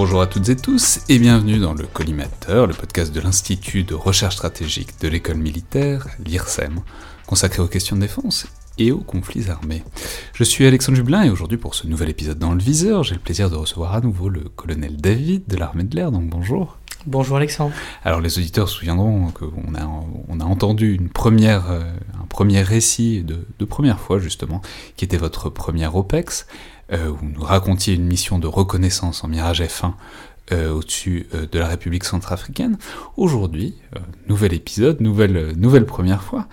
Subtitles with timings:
[0.00, 3.96] Bonjour à toutes et tous et bienvenue dans le Collimateur, le podcast de l'Institut de
[3.96, 6.82] recherche stratégique de l'école militaire, l'IRSEM,
[7.26, 8.46] consacré aux questions de défense
[8.78, 9.82] et aux conflits armés.
[10.34, 13.20] Je suis Alexandre Jublin et aujourd'hui pour ce nouvel épisode dans le viseur, j'ai le
[13.20, 16.78] plaisir de recevoir à nouveau le colonel David de l'armée de l'air, donc bonjour.
[17.08, 17.72] Bonjour Alexandre.
[18.04, 19.86] Alors les auditeurs se souviendront qu'on a,
[20.28, 21.80] on a entendu une première, euh,
[22.22, 24.60] un premier récit de, de première fois justement,
[24.94, 26.46] qui était votre première OPEX,
[26.92, 29.94] euh, où nous racontiez une mission de reconnaissance en Mirage F1
[30.52, 32.76] euh, au-dessus de la République centrafricaine.
[33.16, 33.76] Aujourd'hui,
[34.26, 36.46] nouvel épisode, nouvelle, nouvelle première fois,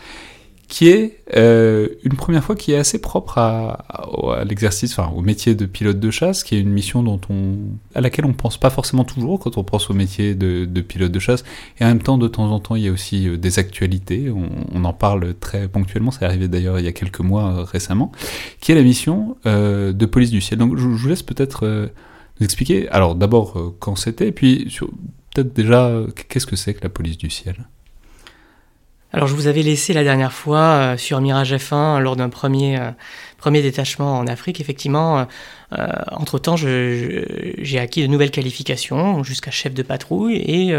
[0.75, 5.21] qui est euh, une première fois qui est assez propre à, à, l'exercice, enfin au
[5.21, 7.55] métier de pilote de chasse, qui est une mission dont on,
[7.97, 11.13] à laquelle on pense pas forcément toujours quand on pense au métier de, de, pilote
[11.13, 11.45] de chasse.
[11.79, 14.29] Et en même temps, de temps en temps, il y a aussi euh, des actualités.
[14.29, 16.11] On, on, en parle très ponctuellement.
[16.11, 18.11] C'est arrivé d'ailleurs il y a quelques mois euh, récemment,
[18.59, 20.59] qui est la mission euh, de police du ciel.
[20.59, 21.87] Donc je, je vous laisse peut-être euh,
[22.41, 22.89] nous expliquer.
[22.89, 24.69] Alors d'abord quand c'était, puis
[25.33, 27.65] peut-être déjà qu'est-ce que c'est que la police du ciel?
[29.15, 32.77] Alors je vous avais laissé la dernière fois euh, sur Mirage F1 lors d'un premier,
[32.77, 32.91] euh,
[33.37, 34.59] premier détachement en Afrique.
[34.59, 35.25] Effectivement,
[35.71, 40.75] euh, entre-temps, j'ai acquis de nouvelles qualifications jusqu'à chef de patrouille et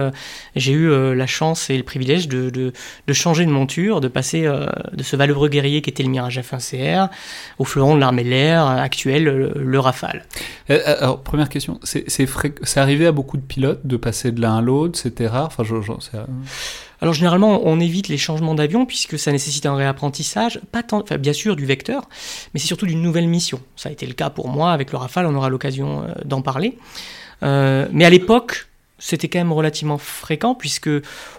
[0.54, 2.72] j'ai eu la chance et le privilège de,
[3.12, 7.12] changer de monture, de passer de ce valeureux guerrier qui était le Mirage F1 CR
[7.58, 10.24] au fleuron de l'armée de l'air actuel, le, le, Rafale.
[10.68, 14.98] Alors première question, c'est arrivé à beaucoup de pilotes de passer de l'un à l'autre,
[14.98, 15.46] c'était rare?
[15.46, 15.92] Enfin, je, je,
[17.00, 21.18] alors généralement, on évite les changements d'avion puisque ça nécessite un réapprentissage, pas tant, enfin,
[21.18, 22.08] bien sûr du vecteur,
[22.54, 23.60] mais c'est surtout d'une nouvelle mission.
[23.76, 26.42] Ça a été le cas pour moi avec le Rafale, on aura l'occasion euh, d'en
[26.42, 26.78] parler.
[27.42, 28.68] Euh, mais à l'époque,
[28.98, 30.88] c'était quand même relativement fréquent puisque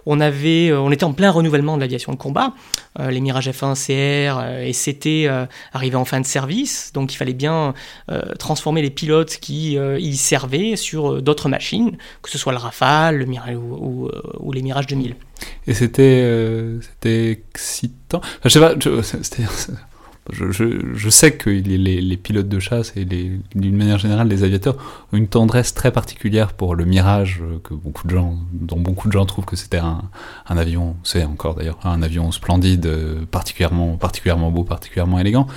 [0.06, 2.53] on avait, euh, on était en plein renouvellement de l'aviation de combat.
[3.00, 5.29] Les Mirage F1 CR et CT
[5.72, 7.75] arrivaient en fin de service, donc il fallait bien
[8.39, 13.25] transformer les pilotes qui y servaient sur d'autres machines, que ce soit le Rafale, le
[13.25, 15.16] Mirage ou, ou, ou les Mirage 2000.
[15.67, 18.22] Et c'était, c'était excitant.
[18.44, 18.73] Je sais pas,
[19.03, 19.44] c'était
[20.31, 24.44] je, je, je, sais que les, les, pilotes de chasse et d'une manière générale les
[24.44, 24.75] aviateurs
[25.13, 29.13] ont une tendresse très particulière pour le Mirage, que beaucoup de gens, dont beaucoup de
[29.13, 30.01] gens trouvent que c'était un,
[30.47, 32.89] un, avion, c'est encore d'ailleurs un avion splendide,
[33.31, 35.47] particulièrement, particulièrement beau, particulièrement élégant.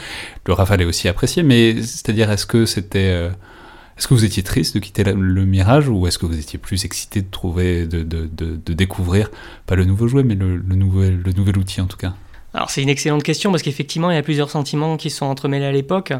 [0.46, 3.30] Le Rafale est aussi apprécié, mais c'est-à-dire est-ce que c'était euh,
[4.00, 6.86] est-ce que vous étiez triste de quitter le, Mirage ou est-ce que vous étiez plus
[6.86, 9.30] excité de trouver, de, de, de, découvrir,
[9.66, 12.14] pas le nouveau jouet, mais le, nouvel, le nouvel outil en tout cas?
[12.52, 15.66] Alors c'est une excellente question parce qu'effectivement il y a plusieurs sentiments qui sont entremêlés
[15.66, 16.12] à l'époque.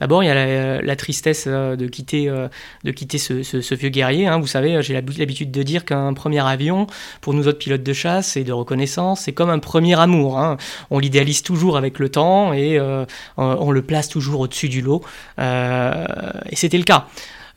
[0.00, 2.48] D'abord il y a la, tristesse euh, de quitter, euh,
[2.84, 4.26] de quitter ce, vieux guerrier.
[4.26, 4.38] Hein.
[4.38, 6.86] Vous savez, j'ai l'habitude de dire qu'un premier avion,
[7.20, 10.38] pour nous autres pilotes de chasse et de reconnaissance, c'est comme un premier amour.
[10.38, 10.56] Hein.
[10.90, 13.04] On l'idéalise toujours avec le temps et euh,
[13.36, 15.02] on le place toujours au-dessus du lot.
[15.38, 17.06] Et c'était le cas.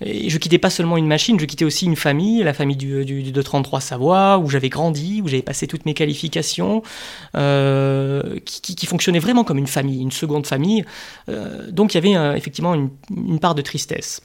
[0.01, 3.03] Et je quittais pas seulement une machine, je quittais aussi une famille, la famille du,
[3.03, 6.83] du, 233 Savoie, où j'avais grandi, où j'avais passé toutes mes qualifications,
[7.35, 10.85] euh, qui, fonctionnait vraiment comme une famille, une seconde famille.
[11.27, 14.21] Euh, donc il y avait euh, effectivement une, part de tristesse.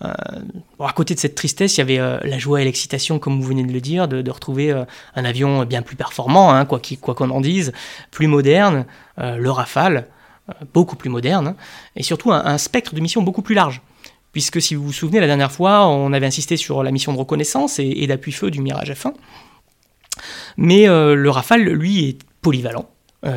[0.00, 3.64] À côté de cette tristesse, il y avait la joie et l'excitation, comme vous venez
[3.64, 4.70] de le dire, de, de retrouver
[5.14, 6.80] un avion bien plus performant, hein, quoi
[7.14, 7.72] qu'on en dise,
[8.10, 8.84] plus moderne,
[9.16, 10.08] le Rafale,
[10.74, 11.56] beaucoup plus moderne, hein,
[11.96, 13.80] et surtout un, un spectre de mission beaucoup plus large
[14.34, 17.18] puisque si vous vous souvenez, la dernière fois, on avait insisté sur la mission de
[17.18, 19.14] reconnaissance et, d'appui-feu du Mirage F1.
[20.58, 22.90] Mais euh, le Rafale, lui, est polyvalent.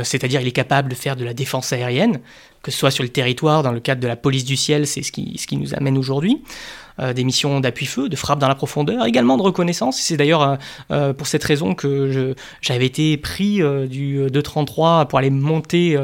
[0.03, 2.19] c'est-à-dire il est capable de faire de la défense aérienne,
[2.67, 5.01] que ce soit sur le territoire, dans le cadre de la police du ciel, c'est
[5.01, 6.41] ce qui, ce qui nous amène aujourd'hui.
[6.99, 10.01] Euh, des missions d'appui-feu, de frappe dans la profondeur, également de reconnaissance.
[10.01, 10.55] C'est d'ailleurs euh,
[10.91, 15.97] euh, pour cette raison que j'avais été pris du 233 pour aller monter,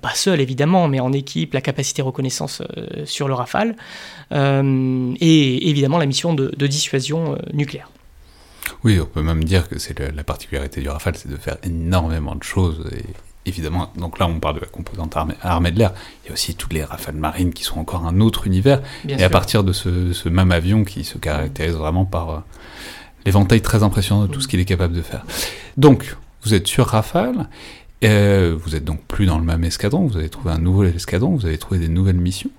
[0.00, 2.62] pas seul évidemment, mais en équipe, la capacité reconnaissance
[3.04, 3.76] sur le Rafale,
[4.32, 7.90] et évidemment la mission de, dissuasion nucléaire.
[8.82, 12.34] Oui, on peut même dire que c'est la particularité du Rafale, c'est de faire énormément
[12.34, 12.82] de choses
[13.48, 15.92] évidemment, donc là on parle de la composante armée, de l'air,
[16.24, 19.22] il y a aussi toutes les rafales marines qui sont encore un autre univers, et
[19.22, 22.38] à partir de ce, même avion qui se caractérise vraiment par euh,
[23.24, 25.24] l'éventail très impressionnant de tout ce qu'il est capable de faire.
[25.76, 27.48] Donc, vous êtes sur Rafale,
[28.04, 31.34] euh, vous êtes donc plus dans le même escadron, vous avez trouvé un nouveau escadron,
[31.34, 32.50] vous avez trouvé des nouvelles missions,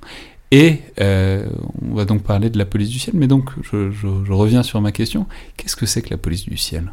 [0.51, 1.47] et euh,
[1.89, 4.91] on va donc parler de la police du ciel, mais donc je reviens sur ma
[4.91, 5.27] question,
[5.57, 6.91] qu'est-ce que c'est que la police du ciel?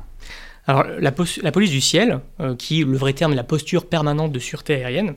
[0.67, 4.39] Alors, la, police du ciel, euh, qui, le vrai terme, est la posture permanente de
[4.39, 5.15] sûreté aérienne,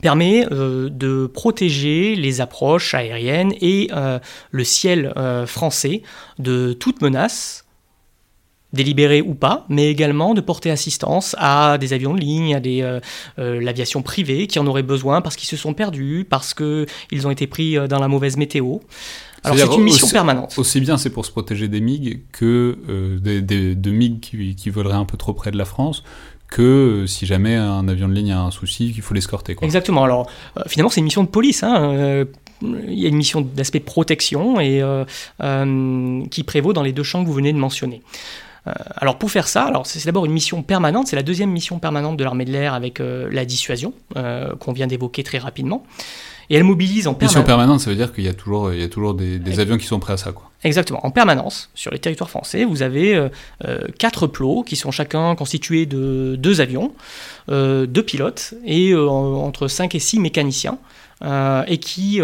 [0.00, 4.18] permet euh, de protéger les approches aériennes et euh,
[4.50, 5.12] le ciel
[5.46, 6.02] français
[6.38, 7.64] de toute menace,
[8.72, 13.00] délibérée ou pas, mais également de porter assistance à des avions de ligne, à
[13.36, 17.46] l'aviation privée qui en aurait besoin parce qu'ils se sont perdus, parce qu'ils ont été
[17.46, 18.78] pris dans la mauvaise météo.
[19.44, 20.54] Alors c'est une mission permanente.
[20.56, 24.94] Aussi bien c'est pour se protéger des MiG que euh, des, de MiG qui, voleraient
[24.94, 26.04] un peu trop près de la France,
[26.48, 29.56] que euh, si jamais un avion de ligne a un souci, qu'il faut l'escorter.
[29.62, 30.04] Exactement.
[30.04, 31.62] Alors euh, finalement c'est une mission de police.
[31.62, 32.26] Hein,
[32.62, 34.82] il y a une mission d'aspect protection et
[36.30, 38.02] qui prévaut dans les deux champs que vous venez de mentionner.
[38.94, 42.16] alors pour faire ça, alors c'est d'abord une mission permanente, c'est la deuxième mission permanente
[42.16, 45.84] de l'armée de l'air avec la dissuasion qu'on vient d'évoquer très rapidement
[46.50, 47.36] et elle mobilise en permanence.
[47.36, 49.76] Mission permanente, ça veut dire qu'il y a toujours, il y a toujours des, avions
[49.76, 50.50] qui sont prêts à ça, quoi.
[50.64, 51.04] Exactement.
[51.04, 53.28] En permanence, sur les territoires français, vous avez euh,
[53.64, 56.92] euh, quatre plots qui sont chacun constitués de deux avions,
[57.50, 60.78] euh, deux pilotes et entre 5 et 6 mécaniciens,
[61.68, 62.20] et qui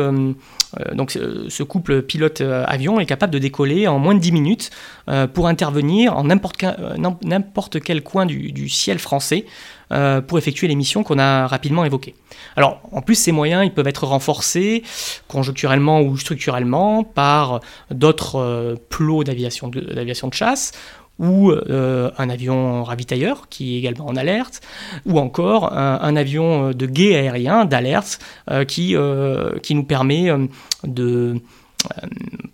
[0.93, 4.71] donc ce couple pilote-avion est capable de décoller en moins de 10 minutes
[5.35, 9.47] pour intervenir en n'importe quel, coin du ciel français
[9.91, 12.15] euh, pour effectuer les missions qu'on a rapidement évoquées.
[12.57, 14.83] Alors, en plus, ces moyens, ils peuvent être renforcés
[15.29, 20.73] conjoncturellement ou structurellement par d'autres euh, plots d'aviation de, de, chasse
[21.19, 24.61] ou euh, un avion ravitailleur qui est également en alerte,
[25.07, 28.21] ou encore un, avion de guet aérien d'alerte
[28.69, 28.95] qui,
[29.63, 30.31] qui nous permet
[30.85, 31.41] de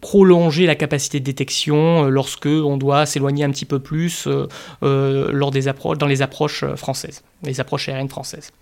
[0.00, 5.30] prolonger la capacité de détection euh, lorsque on doit s'éloigner un petit peu plus euh,
[5.32, 8.52] lors des approches, dans les approches françaises, les approches aériennes françaises.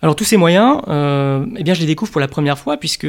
[0.00, 3.06] Alors tous ces moyens, eh bien je les découvre pour la première fois puisque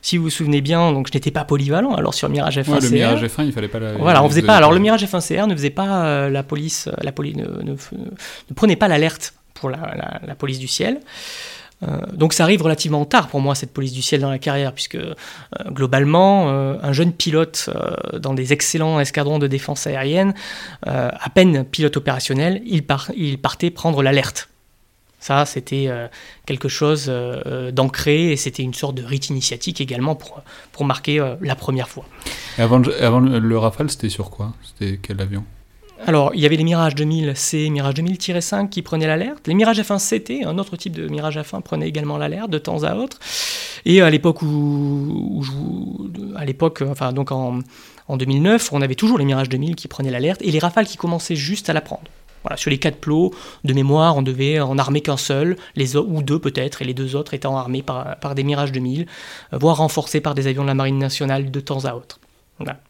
[0.00, 1.94] si vous vous souvenez bien, donc je n'étais pas polyvalent.
[1.94, 3.80] Alors sur Mirage F1 le Mirage F1, il fallait pas.
[3.80, 4.56] La, voilà, on faisait pas.
[4.56, 7.74] Alors le Mirage F1 CR ne faisait pas la police, la police ne,
[8.54, 11.00] prenait pas l'alerte pour la, police du ciel.
[11.82, 14.72] Euh, donc ça arrive relativement tard pour moi, cette police du ciel dans la carrière,
[14.72, 15.14] puisque euh,
[15.66, 17.70] globalement, euh, un jeune pilote
[18.18, 20.34] dans des excellents escadrons de défense aérienne,
[20.86, 22.84] à peine pilote opérationnel, il,
[23.16, 24.48] il partait prendre l'alerte.
[25.18, 25.88] Ça, c'était
[26.46, 27.12] quelque chose
[27.72, 30.42] d'ancré et c'était une sorte de rite initiatique également pour,
[30.72, 32.06] pour marquer la première fois.
[32.58, 34.54] avant, avant le Rafale, c'était sur quoi?
[34.62, 35.44] C'était quel avion?
[36.06, 39.46] Alors, il y avait les Mirage 2000C, Mirage 2000-5 qui prenaient l'alerte.
[39.46, 42.84] Les Mirage F1 CT, un autre type de Mirage F1, prenaient également l'alerte de temps
[42.84, 43.18] à autre.
[43.84, 45.44] Et à l'époque où,
[46.36, 47.60] à l'époque, enfin donc en,
[48.08, 51.36] 2009, on avait toujours les Mirage 2000 qui prenaient l'alerte et les Rafales qui commençaient
[51.36, 52.04] juste à la prendre.
[52.42, 56.22] Voilà, sur les quatre plots de mémoire, on devait en armer qu'un seul, les ou
[56.22, 59.06] deux peut-être, et les deux autres étant armés par, par des Mirage 2000,
[59.52, 62.18] voire renforcés par des avions de la Marine nationale de temps à autre.
[62.58, 62.80] Voilà.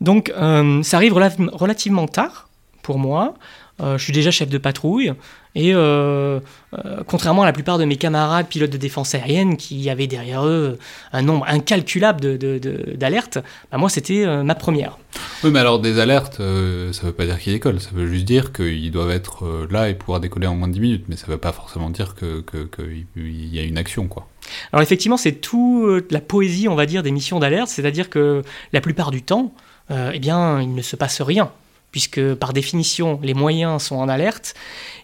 [0.00, 2.48] Donc euh, ça arrive relativement tard
[2.82, 3.34] pour moi.
[3.82, 5.12] Euh, je suis déjà chef de patrouille
[5.56, 6.38] et euh,
[7.08, 10.78] contrairement à la plupart de mes camarades pilotes de défense aérienne qui avaient derrière eux
[11.12, 14.98] un nombre incalculable d'alertes, de, bah, moi c'était ma première.
[15.42, 18.24] Oui, mais alors des alertes, ça ne veut pas dire qu'ils décollent, ça veut juste
[18.24, 21.26] dire qu'ils doivent être là et pouvoir décoller en moins de 10 minutes, mais ça
[21.26, 22.68] ne veut pas forcément dire qu'il que,
[23.16, 24.28] y a une action, quoi.
[24.72, 28.80] Alors effectivement, c'est toute la poésie, on va dire, des missions d'alerte, c'est-à-dire que la
[28.80, 29.52] plupart du temps,
[29.90, 31.50] euh, eh bien, il ne se passe rien,
[31.90, 34.54] puisque par définition, les moyens sont en alerte,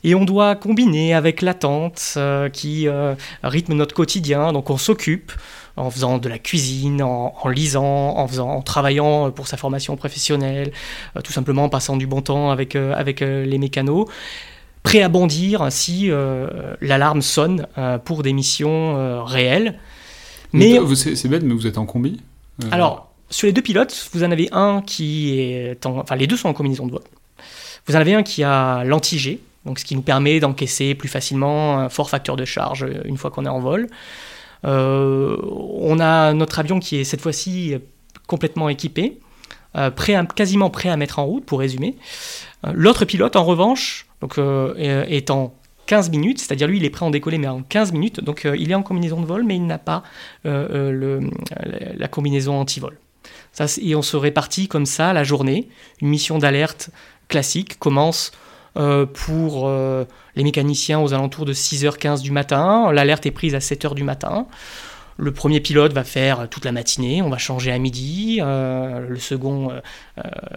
[0.04, 5.32] et on doit combiner avec l'attente euh, qui euh, rythme notre quotidien, donc on s'occupe
[5.76, 10.72] en faisant de la cuisine, en, lisant, en, faisant, en travaillant pour sa formation professionnelle,
[11.24, 14.06] tout simplement en passant du bon temps avec, avec les mécanos
[14.82, 16.10] prêt à bondir si
[16.82, 17.66] l'alarme sonne
[18.04, 19.78] pour des missions réelles.
[20.52, 22.20] Mais c'est bête, mais vous êtes en combi
[22.72, 25.86] Alors, sur les deux pilotes, vous en avez un qui est.
[25.86, 27.02] enfin, les deux sont en combinaison de voie.
[27.86, 29.40] Vous en avez un qui a l'anti-G,
[29.76, 33.46] ce qui nous permet d'encaisser plus facilement un fort facteur de charge une fois qu'on
[33.46, 33.88] est en vol.
[34.64, 37.76] on a notre avion qui est cette fois-ci
[38.26, 39.18] complètement équipé,
[39.96, 41.96] prêt quasiment prêt à mettre en route, pour résumer.
[42.70, 44.06] L'autre pilote, en revanche,
[44.78, 45.54] est en
[45.90, 48.46] 15 minutes, c'est-à-dire lui il est prêt à en décoller mais en 15 minutes, donc
[48.46, 50.04] euh, il est en combinaison de vol mais il n'a pas
[50.46, 51.20] euh, euh,
[51.96, 52.96] la combinaison anti-vol.
[53.52, 55.68] Ça, et on se répartit comme ça la journée.
[56.00, 56.90] Une mission d'alerte
[57.28, 58.32] classique commence
[58.74, 59.68] pour
[60.36, 62.92] les mécaniciens aux alentours de 6h15 du matin.
[62.92, 64.46] L'alerte est prise à 7h du matin.
[65.16, 68.38] Le premier pilote va faire toute la matinée, on va changer à midi.
[68.40, 69.72] le second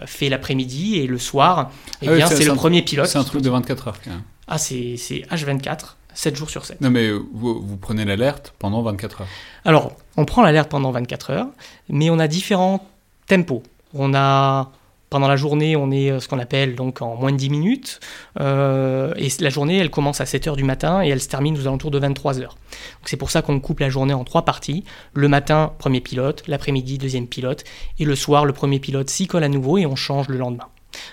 [0.06, 1.70] fait l'après-midi et le soir,
[2.02, 3.06] eh ah c'est le premier pilote.
[3.06, 4.22] C'est un truc de 24 heures quand même.
[4.46, 4.96] Ah, c'est
[5.30, 6.80] H24, 7 jours sur 7.
[6.80, 9.28] Non, mais vous, vous prenez l'alerte pendant 24 heures
[9.64, 11.48] Alors, on prend l'alerte pendant 24 heures,
[11.88, 12.86] mais on a différents
[13.26, 13.62] tempos.
[13.94, 14.70] On a
[15.14, 18.00] pendant la journée, on est euh, ce qu'on appelle donc en moins de 10 minutes.
[18.40, 21.56] Euh, et la journée, elle commence à 7 heures du matin et elle se termine
[21.56, 22.56] aux alentours de 23 heures.
[23.04, 24.82] C'est pour ça qu'on coupe la journée en trois parties.
[25.12, 27.62] Le matin, premier pilote, l'après-midi, deuxième pilote,
[28.00, 30.66] et le soir, le premier pilote s'y colle à nouveau et on change le lendemain.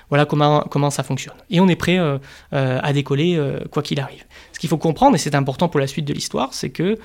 [0.10, 1.38] Voilà comment, comment ça fonctionne.
[1.52, 2.18] Et on est prêt euh,
[2.52, 3.40] à décoller
[3.70, 4.24] quoi qu'il arrive.
[4.52, 6.98] Ce qu'il faut comprendre, et c'est important pour la suite de l'histoire, c'est que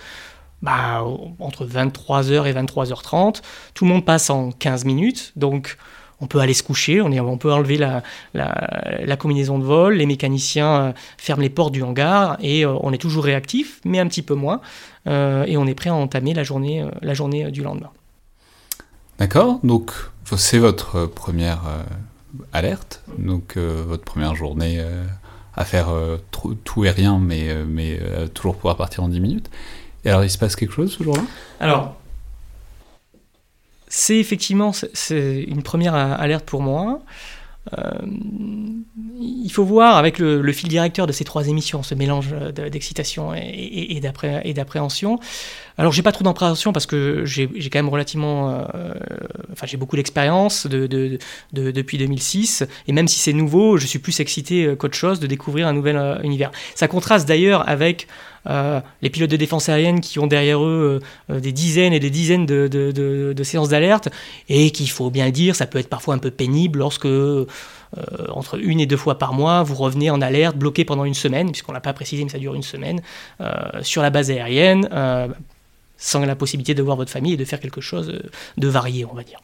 [0.67, 1.03] bah,
[1.39, 3.41] entre 23h et 23h30,
[3.73, 5.79] tout le monde passe en 15 minutes, donc
[6.21, 11.43] on peut aller se coucher, on, peut enlever la, combinaison de vol, les mécaniciens ferment
[11.43, 14.63] les portes du hangar et on est toujours réactif, mais un petit peu moins,
[15.07, 17.91] et on est prêt à entamer la journée, du lendemain.
[19.19, 19.93] D'accord, donc
[20.25, 21.61] c'est votre première
[22.53, 23.03] alerte.
[23.19, 25.05] Donc euh, votre première journée euh,
[25.55, 26.19] à faire euh,
[26.65, 27.99] tout et rien, mais, mais
[28.35, 29.51] toujours pouvoir partir en 10 minutes.
[30.07, 31.23] Alors il se passe quelque chose ce jour-là?
[31.61, 31.97] Alors,
[33.89, 37.01] c'est effectivement c'est une première alerte pour moi.
[39.21, 42.35] il faut voir avec le, fil directeur de ces trois émissions, ce mélange
[42.71, 45.19] d'excitation et, d'appréhension.
[45.79, 48.95] Alors j'ai pas trop d'appréhension parce que j'ai quand même relativement, euh,
[49.53, 51.19] enfin j'ai beaucoup d'expérience de, de,
[51.53, 55.27] depuis 2006 et même si c'est nouveau, je suis plus excité euh, qu'autre chose de
[55.27, 56.51] découvrir un nouvel euh, univers.
[56.75, 58.09] Ça contraste d'ailleurs avec
[59.03, 62.69] les pilotes de défense aérienne qui ont derrière eux des dizaines et des dizaines de,
[62.69, 64.09] de séances d'alerte
[64.49, 67.09] et qu'il faut bien dire, ça peut être parfois un peu pénible lorsque
[68.29, 71.51] entre une et deux fois par mois, vous revenez en alerte, bloqué pendant une semaine,
[71.51, 73.01] puisqu'on l'a pas précisé, mais ça dure une semaine,
[73.83, 74.89] sur la base aérienne
[75.99, 78.21] sans la possibilité de voir votre famille et de faire quelque chose
[78.57, 79.41] de varié, on va dire.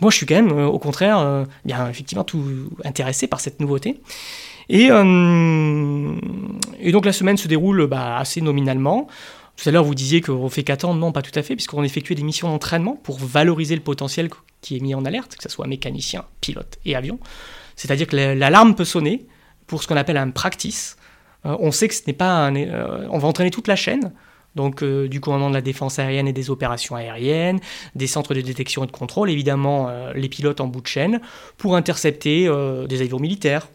[0.00, 3.60] Moi, je suis quand même, euh, au contraire, euh, bien effectivement tout intéressé par cette
[3.60, 4.00] nouveauté.
[4.68, 6.14] Et, euh,
[6.80, 9.06] et donc la semaine se déroule bah, assez nominalement.
[9.56, 11.00] Tout à l'heure, vous disiez qu'on fait qu'attendre.
[11.00, 14.28] Non, pas tout à fait, puisqu'on effectue des missions d'entraînement pour valoriser le potentiel
[14.60, 17.18] qui est mis en alerte, que ce soit mécanicien, pilote et avion.
[17.74, 19.26] C'est-à-dire que l'alarme peut sonner
[19.66, 20.96] pour ce qu'on appelle un practice.
[21.44, 22.54] on sait que ce n'est pas un,
[23.10, 24.12] on va entraîner toute la chaîne
[24.56, 27.60] donc euh, du commandement de la défense aérienne et des opérations aériennes,
[27.94, 31.20] des centres de détection et de contrôle, évidemment euh, les pilotes en bout de chaîne,
[31.58, 33.68] pour intercepter euh, des avions militaires,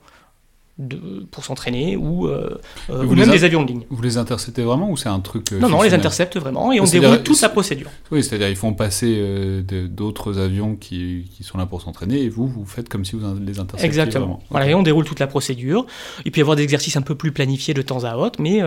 [1.32, 2.60] pour s'entraîner ou, euh,
[2.90, 3.84] euh, même des avions de ligne.
[3.90, 6.72] Vous les interceptez vraiment ou c'est un truc euh, Non, non, on les intercepte vraiment
[6.72, 7.90] et on déroule toute la procédure.
[8.12, 12.48] Oui, c'est-à-dire ils font passer d'autres avions qui, qui, sont là pour s'entraîner et vous,
[12.48, 14.42] vous faites comme si vous les interceptiez Exactement.
[14.50, 15.86] Voilà, et on déroule toute la procédure.
[16.26, 18.62] Il peut y avoir des exercices un peu plus planifiés de temps à autre, mais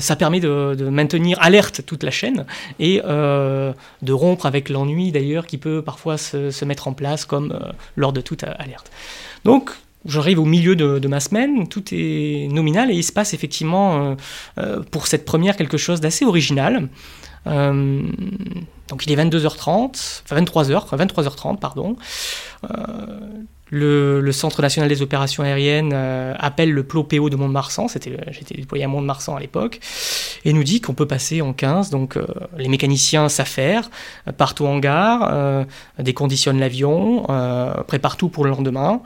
[0.00, 2.46] ça permet de, de, maintenir alerte toute la chaîne
[2.78, 7.58] et de rompre avec l'ennui d'ailleurs qui peut parfois se, se, mettre en place comme
[7.96, 8.90] lors de toute alerte.
[9.44, 9.70] Donc,
[10.06, 14.14] J'arrive au milieu de, ma semaine, tout est nominal et il se passe effectivement euh,
[14.58, 16.88] euh, pour cette première quelque chose d'assez original.
[17.46, 18.02] Euh,
[18.88, 21.96] donc il est 22h30, enfin 23h, 23h30 pardon.
[23.72, 29.36] Le, Centre national des opérations aériennes appelle le PLO-PO de Mont-de-Marsan, j'étais déployé à Mont-de-Marsan
[29.36, 29.80] à l'époque,
[30.44, 31.90] et nous dit qu'on peut passer en 15.
[31.90, 32.18] Donc
[32.56, 33.90] les mécaniciens s'affairent,
[34.38, 35.66] partent au hangar,
[35.98, 37.26] déconditionnent l'avion,
[37.86, 39.02] préparent tout pour le lendemain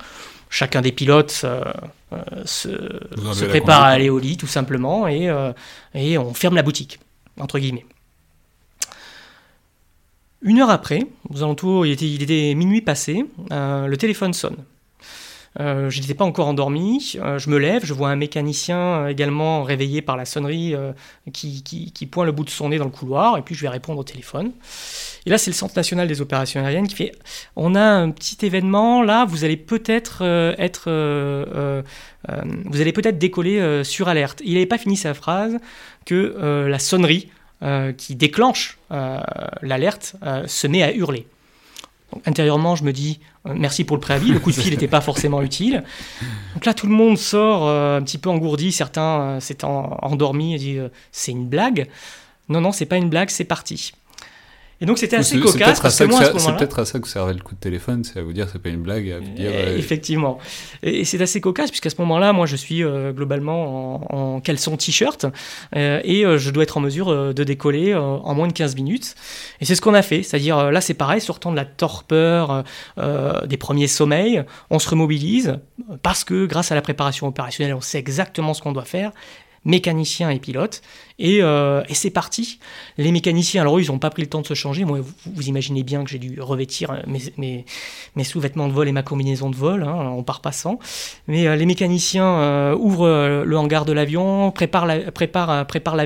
[0.51, 1.65] chacun des pilotes euh,
[2.13, 5.53] euh, se, prépare à aller au lit tout simplement et, euh,
[5.95, 7.01] et, on ferme la boutique,
[7.41, 7.87] entre guillemets.
[10.43, 14.57] Une heure après, aux alentours, il était, il était minuit passé, le téléphone sonne.
[15.61, 17.15] Euh, je n'étais pas encore endormi.
[17.17, 20.75] Euh, je me lève, je vois un mécanicien euh, également réveillé par la sonnerie
[21.33, 23.69] qui, qui, pointe le bout de son nez dans le couloir, et puis je vais
[23.69, 24.53] répondre au téléphone.
[25.27, 27.13] Et là, c'est le Centre national des opérations aériennes qui fait
[27.57, 30.23] On a un petit événement, là, vous allez peut-être
[30.59, 30.91] être.
[32.27, 34.43] vous allez peut-être décoller sur alerte.
[34.45, 35.59] Il n'avait pas fini sa phrase
[36.05, 37.29] que la sonnerie
[37.97, 38.79] qui déclenche
[39.63, 41.27] l'alerte se met à hurler.
[42.27, 45.43] Intérieurement, je me dis merci pour le préavis, le coup de fil n'était pas forcément
[45.43, 45.83] utile.
[46.55, 50.91] Donc là, tout le monde sort un petit peu engourdi, certains s'étaient endormis et disent
[51.13, 51.89] c'est une blague.
[52.49, 53.93] Non, non, c'est pas une blague, c'est parti.
[54.85, 57.01] Et donc c'était assez cocasse parce que moi à ce moment-là, c'est peut-être à ça
[57.01, 59.19] que servait le coup de téléphone, c'est à vous dire c'est pas une blague, à
[59.19, 59.51] vous dire.
[59.51, 60.39] Euh, effectivement.
[60.83, 64.77] Et c'est assez cocasse puisqu'à ce moment-là, moi je suis euh, globalement en, en caleçon
[64.77, 65.25] t-shirt
[65.75, 69.15] euh, et je dois être en mesure de décoller en moins de 15 minutes.
[69.63, 72.63] Et c'est ce qu'on a fait, c'est-à-dire là c'est pareil, sortant de la torpeur
[72.99, 75.61] des premiers sommeils, on se remobilise
[76.03, 79.13] parce que grâce à la préparation opérationnelle, on sait exactement ce qu'on doit faire
[79.65, 80.83] mécaniciens et pilotes.
[81.21, 82.59] Euh, et, c'est parti.
[82.99, 84.85] Les mécaniciens, alors eux, ils n'ont pas pris le temps de se changer.
[84.85, 87.65] Moi, vous, imaginez bien que j'ai dû revêtir mes,
[88.25, 90.79] sous-vêtements de vol et ma combinaison de vol, hein, on part pas sans.
[91.29, 95.11] Mais euh, les mécaniciens euh, ouvrent le hangar de l'avion, préparent l'avion.
[95.13, 95.97] Prépare, prépare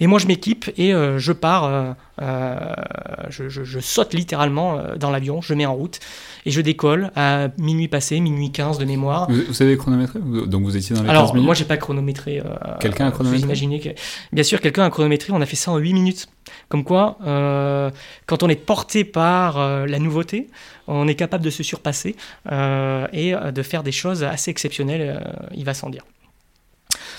[0.00, 5.66] et moi, je m'équipe et je pars, je, je, saute littéralement dans l'avion, je mets
[5.66, 6.00] en route
[6.46, 9.28] et je décolle à minuit passé, minuit 15 de mémoire.
[9.28, 12.38] Vous, savez chronométrer Donc vous étiez dans les Alors, 15 minutes moi, j'ai pas chronométré.
[12.38, 12.44] Euh,
[12.78, 13.88] quelqu'un a chronométré Vous imaginez que...
[14.32, 16.28] Bien sûr, quelqu'un a chronométré, on a fait ça en 8 minutes.
[16.68, 17.90] Comme quoi, euh,
[18.26, 20.48] quand on est porté par euh, la nouveauté,
[20.86, 22.14] on est capable de se surpasser
[22.48, 25.20] et de faire des choses assez exceptionnelles,
[25.52, 26.04] il va sans dire.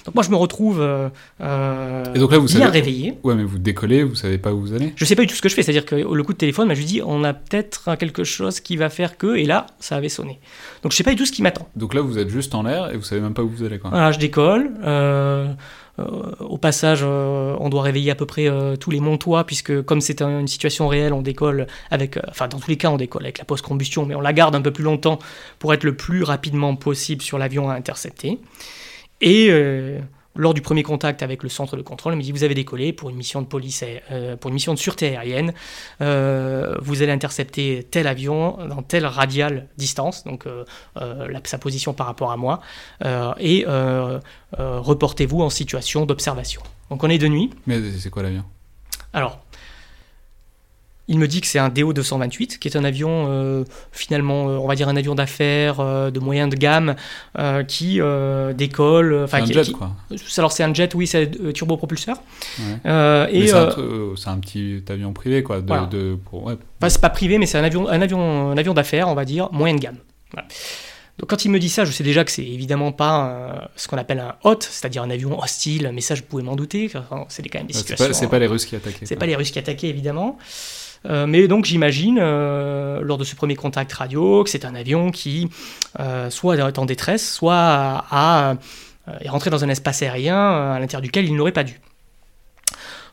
[0.07, 2.79] Donc moi je me retrouve euh, et donc là, vous bien savez...
[2.79, 3.19] réveillé.
[3.25, 4.93] Ouais, mais vous décollez, vous savez pas où vous allez.
[4.95, 6.69] Je sais pas du tout ce que je fais, c'est-à-dire que le coup de téléphone,
[6.73, 9.97] je lui dis on a peut-être quelque chose qui va faire que, et là ça
[9.97, 10.39] avait sonné.
[10.81, 11.67] Donc je sais pas du tout ce qui m'attend.
[11.75, 13.79] Donc là vous êtes juste en l'air et vous savez même pas où vous allez
[13.79, 13.89] quoi.
[13.89, 14.71] Voilà, je décolle.
[14.85, 15.51] Euh,
[15.99, 16.03] euh,
[16.39, 18.47] au passage, on doit réveiller à peu près
[18.79, 22.69] tous les montois, puisque comme c'est une situation réelle, on décolle avec, enfin dans tous
[22.69, 25.19] les cas, on décolle avec la post-combustion, mais on la garde un peu plus longtemps
[25.59, 28.39] pour être le plus rapidement possible sur l'avion à intercepter.
[29.21, 29.99] Et euh,
[30.35, 32.93] lors du premier contact avec le centre de contrôle, il me dit vous avez décollé
[32.93, 35.53] pour une mission de police, euh, pour une mission de sûreté aérienne.
[36.01, 40.45] Euh, vous allez intercepter tel avion dans telle radiale distance, donc
[41.43, 42.61] sa position par rapport à moi,
[43.39, 43.65] et
[44.53, 46.61] reportez-vous en situation d'observation.
[46.89, 47.49] Donc on est de nuit.
[47.65, 48.43] Mais c'est quoi l'avion?
[49.13, 49.39] Alors,
[51.09, 54.67] il me dit que c'est un DO-228, qui est un avion, euh, finalement, euh, on
[54.67, 56.95] va dire un avion d'affaires euh, de moyenne de gamme,
[57.67, 57.99] qui
[58.55, 59.25] décolle.
[59.29, 59.91] C'est un jet, quoi.
[60.37, 62.21] Alors, c'est un jet, oui, c'est turbopropulseur.
[62.59, 63.29] Ouais.
[63.31, 65.61] et c'est un, petit avion privé, quoi.
[65.61, 66.51] De, pour,
[66.87, 69.49] c'est pas privé, mais c'est un avion, un avion, un avion d'affaires, on va dire,
[69.51, 69.97] moyenne gamme.
[71.19, 73.97] Donc quand il me dit ça, je sais déjà que c'est évidemment pas ce qu'on
[73.97, 76.91] appelle un hot, c'est-à-dire un avion hostile, mais ça je pouvais m'en douter,
[77.29, 78.13] c'est quand même des situations...
[78.13, 79.05] C'est pas, pas, les Russes qui attaquaient.
[79.05, 80.37] C'est pas les Russes qui attaquaient évidemment.
[81.07, 85.11] Euh, mais donc j'imagine, euh, lors de ce premier contact radio, que c'est un avion
[85.11, 85.49] qui
[85.99, 88.05] euh, soit est en détresse, soit
[89.21, 90.37] est rentré dans un espace aérien
[90.73, 91.79] à l'intérieur duquel il n'aurait pas dû.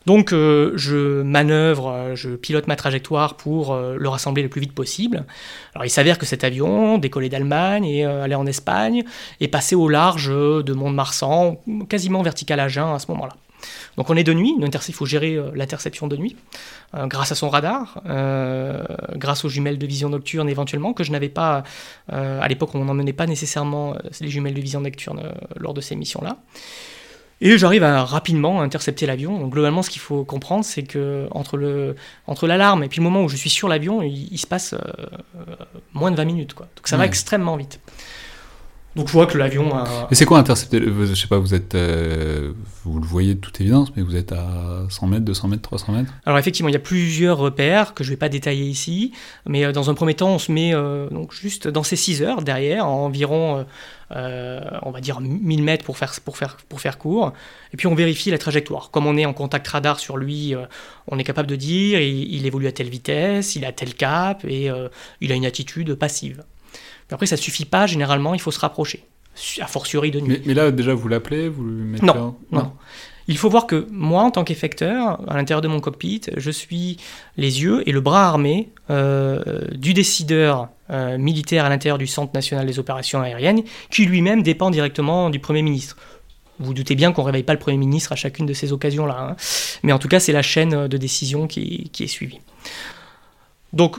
[0.05, 5.25] Donc je manœuvre, je pilote ma trajectoire pour le rassembler le plus vite possible.
[5.73, 9.03] Alors il s'avère que cet avion décollait d'Allemagne et allait en Espagne
[9.39, 13.33] et passait au large de Mont-de-Marsan, quasiment vertical à Jeun à ce moment-là.
[13.97, 16.35] Donc on est de nuit, il faut gérer euh, l'interception de nuit,
[16.95, 18.83] euh, grâce à son radar, euh,
[19.15, 21.63] grâce aux jumelles de vision nocturne éventuellement, que je n'avais pas,
[22.09, 26.37] à l'époque on n'emmenait pas nécessairement les jumelles de vision nocturne lors de ces missions-là.
[27.41, 29.37] Et j'arrive à rapidement intercepter l'avion.
[29.37, 31.95] Donc globalement, ce qu'il faut comprendre, c'est que entre, le,
[32.27, 34.73] entre l'alarme et puis le moment où je suis sur l'avion, il, se passe
[35.93, 36.53] moins de 20 minutes.
[36.53, 36.67] Quoi.
[36.75, 37.81] Donc ça va extrêmement vite.
[38.95, 40.07] Donc je vois que l'avion a...
[40.09, 41.75] Et c'est quoi intercepter Je sais pas, vous êtes...
[41.75, 42.53] Euh,
[42.85, 45.91] vous le voyez de toute évidence, mais vous êtes à 100 mètres, 200 mètres, 300
[45.91, 46.13] mètres?
[46.25, 49.11] Alors effectivement, il y a plusieurs repères que je vais pas détailler ici,
[49.45, 52.21] mais euh, dans un premier temps, on se met euh, donc juste dans ces 6
[52.23, 53.65] heures derrière, environ,
[54.11, 57.33] on va dire 1000 mètres pour faire, pour, faire, pour faire court,
[57.73, 58.91] et puis on vérifie la trajectoire.
[58.91, 60.53] Comme on est en contact radar sur lui,
[61.07, 64.45] on est capable de dire il, il, évolue à telle vitesse, il a tel cap,
[64.45, 64.69] et
[65.19, 66.43] il a une attitude passive
[67.11, 69.05] après, ça suffit pas, généralement, il faut se rapprocher.
[69.59, 70.41] A fortiori de nuit.
[70.45, 72.71] Mais, là, déjà, vous l'appelez vous mettez non, non,
[73.27, 76.97] Il faut voir que moi, en tant qu'effecteur, à l'intérieur de mon cockpit, je suis
[77.35, 82.31] les yeux et le bras armé euh, du décideur euh, militaire à l'intérieur du Centre
[82.33, 85.97] national des opérations aériennes, qui lui-même dépend directement du Premier ministre.
[86.59, 89.31] Vous, doutez bien qu'on ne réveille pas le Premier ministre à chacune de ces occasions-là.
[89.31, 89.35] Hein.
[89.83, 92.39] Mais en tout cas, c'est la chaîne de décision qui, qui est suivie.
[93.73, 93.97] Donc,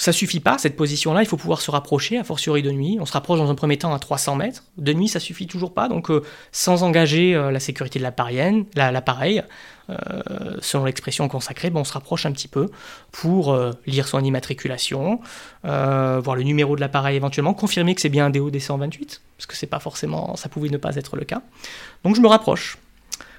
[0.00, 2.96] ça suffit pas, cette position-là, il faut pouvoir se rapprocher, a fortiori de nuit.
[3.02, 4.64] On se rapproche dans un premier temps à 300 mètres.
[4.78, 5.88] De nuit, ça suffit toujours pas.
[5.88, 9.42] Donc, euh, sans engager euh, la sécurité de l'appareil,
[9.90, 12.70] euh, selon l'expression consacrée, bon, on se rapproche un petit peu
[13.12, 13.54] pour
[13.86, 15.20] lire son immatriculation,
[15.64, 19.54] voir le numéro de l'appareil éventuellement, confirmer que c'est bien un DO DC-128, parce que
[19.54, 21.42] c'est pas forcément, ça pouvait ne pas être le cas.
[22.04, 22.78] Donc, je me rapproche.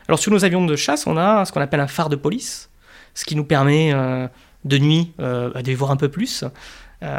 [0.08, 2.69] Alors, sur nos avions de chasse, on a ce qu'on appelle un phare de police,
[3.15, 3.95] ce qui nous permet
[4.65, 6.45] de nuit, euh, devait voir un peu plus.
[7.04, 7.17] Euh,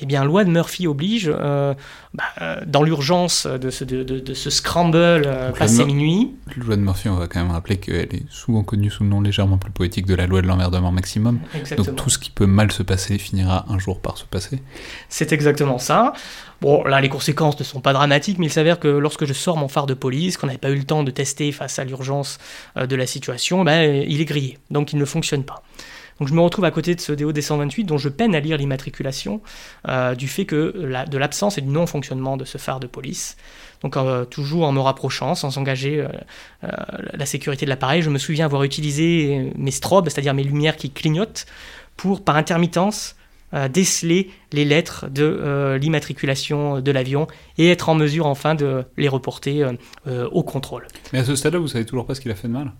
[0.00, 1.72] eh bien, loi de Murphy oblige, euh,
[2.12, 5.26] bah, euh, dans l'urgence de ce, de, de, ce scramble
[5.58, 6.34] passé minuit.
[6.48, 9.08] La loi de Murphy, on va quand même rappeler qu'elle est souvent connue sous le
[9.08, 11.38] nom légèrement plus poétique de la loi de l'emmerdement maximum.
[11.54, 11.86] Exactement.
[11.86, 14.60] Donc tout ce qui peut mal se passer finira un jour par se passer.
[15.08, 16.12] C'est exactement ça.
[16.60, 19.56] Bon, là, les conséquences ne sont pas dramatiques, mais il s'avère que lorsque je sors
[19.56, 22.38] mon phare de police, qu'on n'avait pas eu le temps de tester face à l'urgence
[22.76, 25.62] de la situation, ben, il est grillé, donc il ne fonctionne pas.
[26.18, 28.56] Donc je me retrouve à côté de ce DO 128 dont je peine à lire
[28.56, 29.40] l'immatriculation
[29.88, 33.36] euh, du fait que de l'absence et du non-fonctionnement de ce phare de police.
[33.82, 36.68] Donc euh, toujours en me rapprochant, sans engager euh,
[37.12, 40.90] la sécurité de l'appareil, je me souviens avoir utilisé mes strobes, c'est-à-dire mes lumières qui
[40.90, 41.46] clignotent,
[41.96, 43.16] pour par intermittence
[43.70, 49.64] déceler les lettres de l'immatriculation de l'avion et être en mesure enfin de les reporter
[50.06, 50.88] au contrôle.
[51.12, 52.72] Mais à ce stade-là, vous savez toujours pas ce qu'il a fait de mal?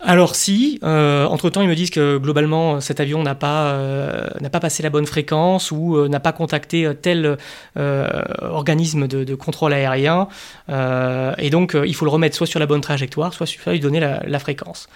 [0.00, 4.60] Alors si, euh, entre-temps ils me disent que globalement cet avion n'a pas, euh, pas
[4.60, 7.36] passé la bonne fréquence ou euh, n'a pas contacté tel
[7.76, 10.28] organisme de, contrôle aérien,
[10.68, 14.00] et donc il faut le remettre soit sur la bonne trajectoire, soit, soit lui donner
[14.00, 14.88] la, la fréquence.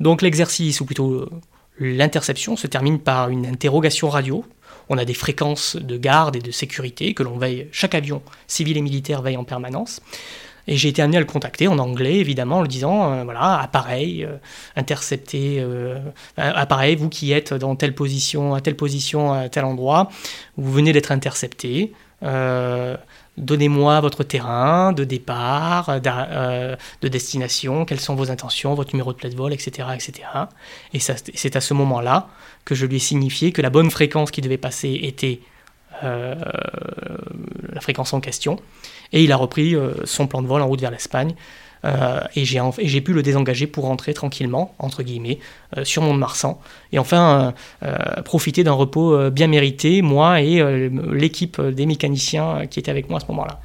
[0.00, 1.28] Donc l'exercice, ou plutôt
[1.78, 4.44] l'interception, se termine par une interrogation radio.
[4.88, 8.76] On a des fréquences de garde et de sécurité que l'on veille, chaque avion civil
[8.76, 10.00] et militaire veille en permanence.
[10.66, 13.60] Et j'ai été amené à le contacter en anglais, évidemment, en lui disant, euh, voilà,
[13.60, 14.36] appareil, euh,
[14.76, 15.98] intercepté, euh,
[16.36, 20.08] appareil, vous qui êtes dans telle position, à telle position, à tel endroit,
[20.56, 21.92] vous venez d'être intercepté.
[22.22, 22.96] Euh,
[23.36, 29.18] Donnez-moi votre terrain de départ, euh, de destination, quelles sont vos intentions, votre numéro de
[29.18, 29.88] plate vol, etc.
[29.92, 30.28] etc.
[30.92, 32.28] Et c'est à ce moment-là
[32.64, 35.40] que je lui ai signifié que la bonne fréquence qui devait passer était
[36.02, 36.34] euh,
[37.72, 38.58] la fréquence en question.
[39.12, 41.34] Et il a repris euh, son plan de vol en route vers l'Espagne.
[41.84, 45.38] Euh, et j'ai pu le désengager pour rentrer tranquillement, entre guillemets,
[45.82, 46.58] sur Mont-de-Marsan.
[46.92, 47.52] Et enfin,
[48.24, 50.62] profiter d'un repos bien mérité, moi et
[51.12, 53.60] l'équipe des mécaniciens qui étaient avec moi à ce moment-là.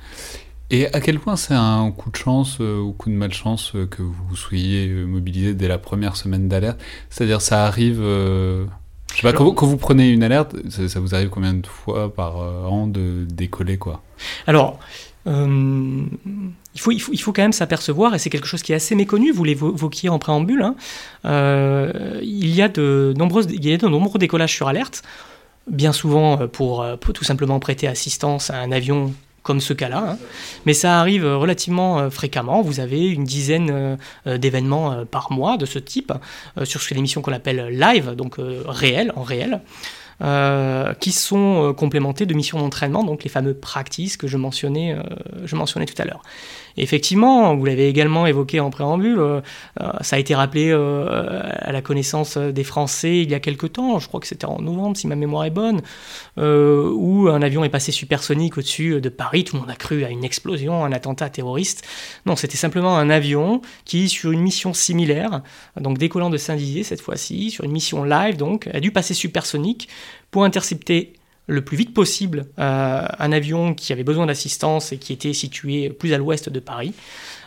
[0.69, 4.35] Et à quel point c'est un coup de chance ou coup de malchance que vous
[4.35, 6.81] soyez mobilisé dès la première semaine d'alerte?
[7.09, 8.03] C'est-à-dire, ça arrive.
[9.19, 11.53] Je sais pas, quand vous, quand vous, prenez une alerte, ça, ça, vous arrive combien
[11.53, 14.01] de fois par an de décoller, quoi?
[14.47, 14.79] Alors.
[15.27, 16.05] Euh,
[16.73, 18.75] il, faut, il, faut, il faut quand même s'apercevoir, et c'est quelque chose qui est
[18.75, 20.75] assez méconnu, vous l'évoquiez en préambule, hein,
[21.25, 25.03] euh, il, y a de nombreuses, il y a de nombreux décollages sur alerte,
[25.67, 29.13] bien souvent pour, pour tout simplement prêter assistance à un avion
[29.49, 30.17] comme ce cas-là, hein.
[30.67, 32.61] mais ça arrive relativement fréquemment.
[32.61, 36.13] Vous avez une dizaine euh, d'événements euh, par mois de ce type
[36.59, 39.61] euh, sur l'émission qu'on appelle live, donc réel, en réel.
[40.21, 44.91] Euh, qui sont euh, complémentés de missions d'entraînement, donc les fameux practices que je mentionnais,
[44.93, 45.01] euh,
[45.45, 46.21] je mentionnais tout à l'heure.
[46.79, 49.41] Effectivement, vous l'avez également évoqué en préambule, euh,
[49.99, 53.99] ça a été rappelé euh, à la connaissance des Français il y a quelque temps,
[53.99, 55.81] je crois que c'était en novembre si ma mémoire est bonne,
[56.37, 60.05] euh, où un avion est passé supersonique au-dessus de Paris, tout le monde a cru
[60.05, 61.85] à une explosion, un attentat terroriste.
[62.25, 65.41] Non, c'était simplement un avion qui, sur une mission similaire,
[65.79, 69.89] donc décollant de Saint-Dizier cette fois-ci, sur une mission live donc, a dû passer supersonique
[70.31, 71.13] pour intercepter
[71.49, 76.13] le plus vite possible un avion qui avait besoin d'assistance et qui était situé plus
[76.13, 76.93] à l'ouest de Paris.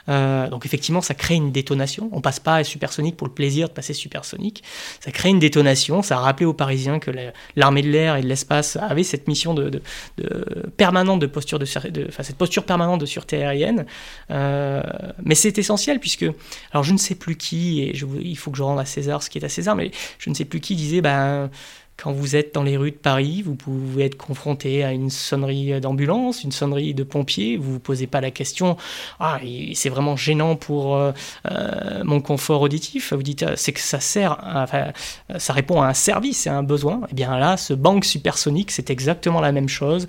[0.09, 2.09] Euh, donc effectivement, ça crée une détonation.
[2.13, 4.63] On passe pas à supersonique pour le plaisir de passer supersonique.
[5.01, 6.03] Ça crée une détonation.
[6.03, 7.11] Ça a rappelé aux Parisiens que
[7.57, 9.83] l'armée de l'air et de l'espace avaient cette mission de, de,
[10.19, 13.87] de, permanente de posture de, cette posture permanente de sûreté aérienne.
[14.31, 14.83] Euh,
[15.23, 16.27] mais c'est essentiel puisque,
[16.73, 19.23] alors je ne sais plus qui et je, il faut que je rende à César
[19.23, 21.51] ce qui est à César, mais je ne sais plus qui disait ben
[21.97, 25.81] quand vous êtes dans les rues de Paris, vous pouvez être confronté à une sonnerie
[25.81, 28.77] d'ambulance, une sonnerie de pompiers, vous vous posez pas la question
[29.21, 29.39] ah
[29.75, 31.13] c'est vraiment gênant pour euh,
[31.51, 33.13] euh, mon confort auditif?
[33.13, 34.93] Vous dites c'est que ça sert, enfin,
[35.39, 37.01] ça répond à un service, à un besoin.
[37.03, 40.07] Et eh bien là, ce banque supersonique, c'est exactement la même chose.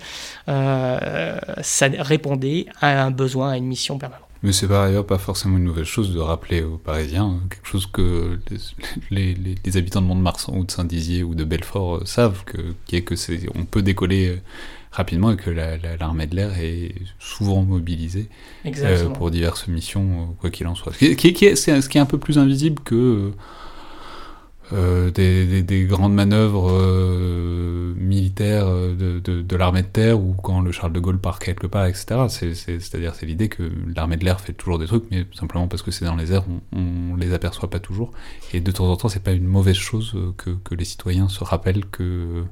[0.48, 4.23] Euh, ça répondait à un besoin, à une mission permanente.
[4.44, 7.66] Mais c'est par ailleurs pas forcément une nouvelle chose de rappeler aux Parisiens hein, quelque
[7.66, 8.38] chose que
[9.10, 12.58] les, les, les habitants de Mont-de-Marsan ou de Saint-Dizier ou de Belfort euh, savent, que,
[12.84, 14.36] qui est que c'est, on peut décoller euh,
[14.92, 18.28] rapidement et que la, la, l'armée de l'air est souvent mobilisée
[18.66, 20.92] euh, pour diverses missions, quoi qu'il en soit.
[20.92, 23.32] Ce qui, qui, qui est, c'est, ce qui est un peu plus invisible que
[24.74, 30.34] euh, des, des, des, grandes manœuvres euh, militaires de, de, de, l'armée de terre ou
[30.34, 32.26] quand le Charles de Gaulle part quelque part, etc.
[32.28, 35.68] C'est, c'est, c'est-à-dire c'est l'idée que l'armée de l'air fait toujours des trucs, mais simplement
[35.68, 38.12] parce que c'est dans les airs, on, on les aperçoit pas toujours.
[38.52, 41.44] Et de temps en temps, c'est pas une mauvaise chose que, que les citoyens se
[41.44, 42.44] rappellent que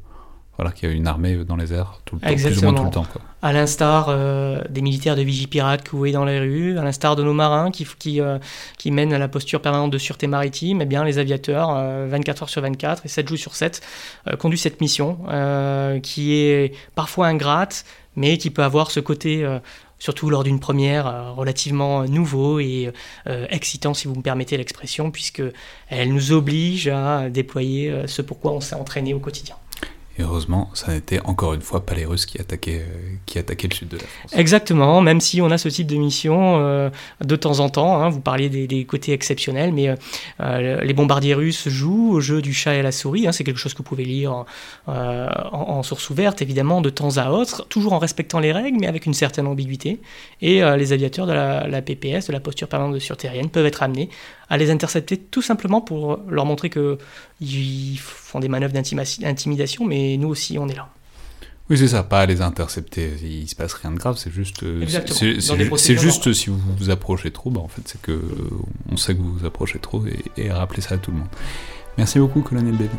[0.57, 2.61] voilà, qu'il y a une armée dans les airs tout le temps, Exactement.
[2.61, 3.11] plus ou moins tout le temps.
[3.11, 3.23] Quoi.
[3.41, 7.17] À l'instar euh, des militaires de Vigipirate que vous voyez dans les rues, à l'instar
[7.17, 8.39] de nos marins qui, qui, euh,
[8.79, 12.43] qui mènent à la posture permanente de sûreté maritime, eh bien les aviateurs, euh, 24
[12.43, 13.81] heures sur 24 et 7 jours sur 7,
[14.29, 17.85] euh, conduisent cette mission euh, qui est parfois ingrate,
[18.15, 19.59] mais qui peut avoir ce côté euh,
[20.03, 22.93] surtout lors d'une première, euh, relativement nouveau et
[23.29, 25.43] euh, excitant, si vous me permettez l'expression, puisque
[25.89, 29.55] elle nous oblige à déployer euh, ce pourquoi on s'est entraîné au quotidien.
[30.23, 33.75] Heureusement, ça n'était encore une fois pas les Russes qui attaquaient, euh, qui attaquaient le
[33.75, 34.33] sud de la France.
[34.35, 36.91] Exactement, même si on a ce type de mission euh,
[37.25, 39.95] de temps en temps, hein, vous parliez des, côtés exceptionnels, mais
[40.41, 43.59] euh, les bombardiers russes jouent au jeu du chat et la souris, hein, c'est quelque
[43.59, 44.45] chose que vous pouvez lire
[44.87, 49.07] en, source ouverte, évidemment, de temps à autre, toujours en respectant les règles, mais avec
[49.07, 50.01] une certaine ambiguïté,
[50.41, 53.67] et les aviateurs de la, la, PPS, de la posture permanente de sûreté aérienne, peuvent
[53.67, 54.09] être amenés
[54.53, 60.29] à les intercepter tout simplement pour leur montrer qu'ils font des manœuvres d'intimidation, mais nous
[60.29, 60.91] aussi, on est là.
[61.71, 64.63] Oui, c'est ça, pas à les intercepter, il se passe rien de grave, c'est juste,
[64.63, 68.21] euh, c'est juste si vous vous approchez trop, bah en fait c'est que
[68.91, 71.29] on sait que vous vous approchez trop et, et rappelez ça à tout le monde.
[71.97, 72.91] Merci beaucoup, colonel David.